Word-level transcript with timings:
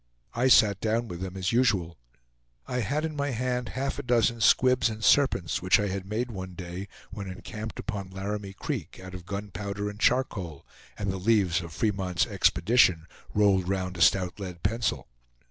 I 0.33 0.47
sat 0.47 0.81
down 0.81 1.07
with 1.07 1.21
them 1.21 1.37
as 1.37 1.51
usual. 1.51 1.99
I 2.65 2.79
had 2.79 3.05
in 3.05 3.15
my 3.15 3.29
hand 3.29 3.69
half 3.77 3.99
a 3.99 4.01
dozen 4.01 4.41
squibs 4.41 4.89
and 4.89 5.03
serpents, 5.03 5.61
which 5.61 5.79
I 5.79 5.89
had 5.89 6.07
made 6.09 6.31
one 6.31 6.55
day 6.55 6.87
when 7.11 7.27
encamped 7.29 7.77
upon 7.77 8.09
Laramie 8.09 8.53
Creek, 8.53 8.99
out 8.99 9.13
of 9.13 9.27
gunpowder 9.27 9.91
and 9.91 9.99
charcoal, 9.99 10.65
and 10.97 11.11
the 11.11 11.17
leaves 11.17 11.61
of 11.61 11.71
"Fremont's 11.71 12.25
Expedition," 12.25 13.05
rolled 13.35 13.69
round 13.69 13.95
a 13.95 14.01
stout 14.01 14.39
lead 14.39 14.63
pencil. 14.63 15.07